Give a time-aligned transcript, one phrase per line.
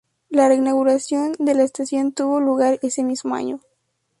[0.29, 3.61] La reinauguración de la estación tuvo lugar ese mismo año.